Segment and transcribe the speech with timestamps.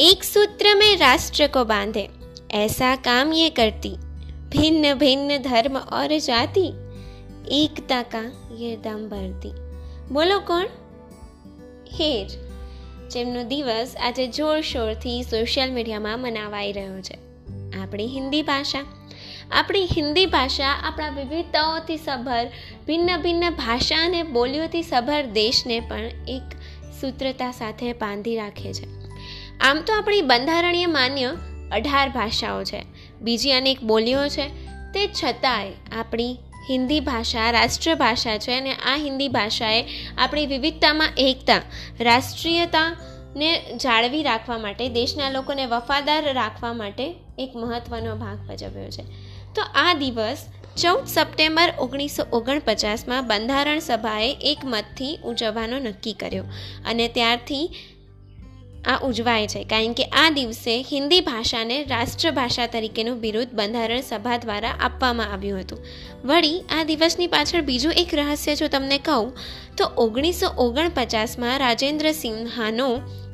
[0.00, 2.08] एक सूत्र में राष्ट्र को बांधे
[2.54, 3.96] ऐसा काम ये करती
[4.50, 6.66] भिन्न भिन्न धर्म और जाति
[7.52, 8.24] एकता का
[8.56, 9.52] ये दम भरती
[10.10, 10.64] બોલો કોણ
[11.92, 12.26] હેર
[13.10, 17.16] જેમનો દિવસ આજે જોરશોરથી સોશિયલ મીડિયામાં મનાવાઈ રહ્યો છે
[17.80, 18.84] આપણી હિન્દી ભાષા
[19.52, 22.46] આપણી હિન્દી ભાષા આપણા વિવિધતાઓથી સભર
[22.86, 26.58] ભિન્ન ભિન્ન ભાષા અને બોલીઓથી સભર દેશને પણ એક
[27.00, 28.95] સૂત્રતા સાથે બાંધી રાખે છે
[29.61, 31.37] આમ તો આપણી બંધારણીય માન્ય
[31.71, 32.85] અઢાર ભાષાઓ છે.
[33.21, 34.47] બીજી અનેક બોલીઓ છે.
[34.93, 36.37] તે છતાંય આપણી
[36.69, 39.85] હિન્દી ભાષા રાષ્ટ્રભાષા છે અને આ હિન્દી ભાષાએ
[40.17, 41.61] આપણી વિવિધતામાં એકતા,
[41.99, 49.03] રાષ્ટ્રીયતાને જાળવી રાખવા માટે, દેશના લોકોને વફાદાર રાખવા માટે એક મહત્ત્વનો ભાગ ભજવ્યો છે.
[49.55, 50.45] તો આ દિવસ
[50.83, 56.43] ચૌદ સપ્ટેમ્બર ઓગણીસો ઓગણપચાસમાં બંધારણ સભાએ એક મતથી ઉજવવાનો નક્કી કર્યો
[56.85, 57.71] અને ત્યારથી
[58.87, 64.73] આ ઉજવાય છે કારણ કે આ દિવસે હિન્દી ભાષાને રાષ્ટ્રભાષા તરીકેનું બિરુદ બંધારણ સભા દ્વારા
[64.79, 65.85] આપવામાં આવ્યું હતું.
[66.25, 69.31] વળી, આ દિવસની પાછળ બીજું એક રહસ્ય જો તમને કહું,
[69.77, 72.89] તો ઓગણીસો ઓગણપચાસમાં રાજેન્દ્ર સિન્હાનો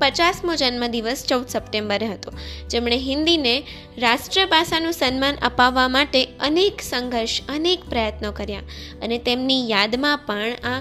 [0.00, 2.30] પચાસમો જન્મદિવસ ચૌદ સપ્ટેમ્બરે હતો.
[2.70, 3.62] જેમણે હિન્દીને
[3.98, 8.62] રાષ્ટ્રભાષાનું સન્માન અપાવવા માટે અનેક સંઘર્ષ, અનેક પ્રયત્નો કર્યા
[9.02, 10.80] અને તેમની યાદમાં પણ આ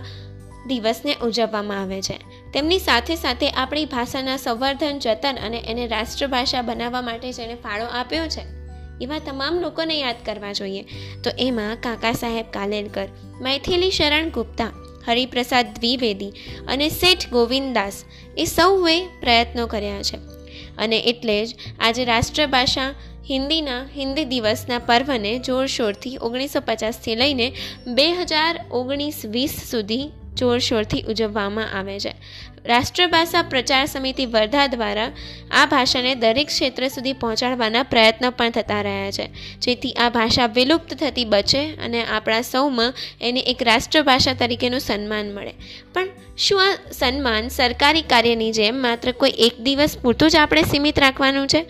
[0.68, 2.18] દિવસને ઉજવવામાં આવે છે.
[2.54, 8.28] તેમની સાથે સાથે આપણી ભાષાના સંવર્ધન, જતન અને એને રાષ્ટ્રભાષા બનાવવા માટે જેણે ફાળો આપ્યો
[8.28, 8.44] છે.
[9.02, 10.84] એવા તમામ લોકોને યાદ કરવા જોઈએ.
[11.24, 13.08] તો એમાં કાકા સાહેબ કાલેલકર
[13.42, 14.72] મૈથિલી શરણ ગુપ્તા,
[15.08, 16.32] હરિપ્રસાદ દ્વિવેદી
[16.68, 18.04] અને શેઠ ગોવિંદાસ
[18.38, 20.18] એ સૌએ પ્રયત્નો કર્યા છે.
[20.78, 22.90] અને એટલે જ આજે રાષ્ટ્રભાષા
[23.30, 27.56] હિન્દીના હિન્દી દિવસના પર્વને જોરશોરથી ઓગણીસો પચાસથી લઈને
[27.88, 32.14] બે હજાર ઓગણીસ વીસ સુધી જોરશોરથી ઉજવવામાં આવે છે.
[32.66, 35.12] રાષ્ટ્રભાષા પ્રચાર સમિતિ વર્ધા દ્વારા
[35.52, 39.58] આ ભાષાને દરેક ક્ષેત્ર સુધી પહોંચાડવાના પ્રયત્નો પણ થતા રહ્યા છે.
[39.60, 45.54] જેથી આ ભાષા વિલુપ્ત થતી બચે અને આપણા સૌમાં એને એક રાષ્ટ્રભાષા તરીકેનું સન્માન મળે.
[45.94, 46.08] પણ
[46.38, 51.48] શું આ સન્માન સરકારી કાર્યની જેમ માત્ર કોઈ એક દિવસ પૂરતું જ આપણે સીમિત રાખવાનું
[51.48, 51.66] છે?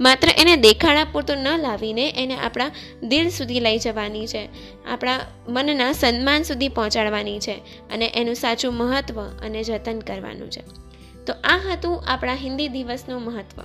[0.00, 2.70] માત્ર એને દેખાડા પૂરતું ન લાવીને એને આપણા
[3.02, 4.48] દિલ સુધી લઈ જવાની છે.
[4.90, 7.54] આપણા મનના સન્માન સુધી પહોંચાડવાની છે
[7.94, 9.98] અને એનું સાચું મહત્ત્વ અને જતન
[10.38, 11.24] કરવાનું છે.
[11.24, 13.62] તો આ હતું આપણા હિન્દી દિવસનું મહત્ત્વ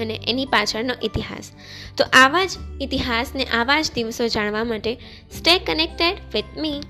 [0.00, 1.52] અને એની પાછળનો ઇતિહાસ.
[1.96, 4.94] તો આવા જ ઇતિહાસને આવા જ દિવસો જાણવા માટે
[5.38, 6.82] સ્ટે કનેક્ટેડ વિથ મી